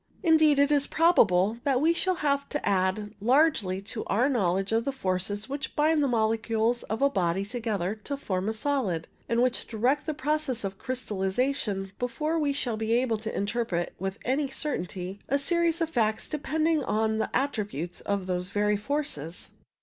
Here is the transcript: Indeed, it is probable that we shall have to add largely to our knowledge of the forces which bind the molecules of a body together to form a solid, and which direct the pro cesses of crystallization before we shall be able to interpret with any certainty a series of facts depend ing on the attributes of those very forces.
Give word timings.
Indeed, 0.23 0.57
it 0.57 0.71
is 0.71 0.87
probable 0.87 1.59
that 1.63 1.79
we 1.79 1.93
shall 1.93 2.15
have 2.25 2.49
to 2.49 2.67
add 2.67 3.13
largely 3.19 3.83
to 3.83 4.03
our 4.05 4.27
knowledge 4.29 4.71
of 4.71 4.83
the 4.83 4.91
forces 4.91 5.47
which 5.47 5.75
bind 5.75 6.01
the 6.01 6.07
molecules 6.07 6.81
of 6.81 7.03
a 7.03 7.09
body 7.11 7.45
together 7.45 7.93
to 8.05 8.17
form 8.17 8.49
a 8.49 8.53
solid, 8.55 9.07
and 9.29 9.43
which 9.43 9.67
direct 9.67 10.07
the 10.07 10.15
pro 10.15 10.37
cesses 10.37 10.63
of 10.63 10.79
crystallization 10.79 11.91
before 11.99 12.39
we 12.39 12.51
shall 12.51 12.77
be 12.77 12.93
able 12.93 13.19
to 13.19 13.37
interpret 13.37 13.93
with 13.99 14.17
any 14.25 14.47
certainty 14.47 15.19
a 15.29 15.37
series 15.37 15.81
of 15.81 15.91
facts 15.91 16.27
depend 16.27 16.67
ing 16.67 16.83
on 16.83 17.19
the 17.19 17.29
attributes 17.31 18.01
of 18.01 18.25
those 18.25 18.49
very 18.49 18.75
forces. 18.77 19.51